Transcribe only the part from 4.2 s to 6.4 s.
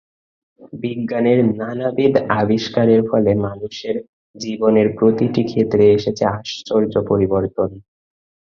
জীবনের প্রতিটি ক্ষেত্রে এসেছে